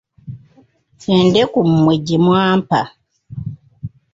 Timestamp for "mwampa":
2.25-2.81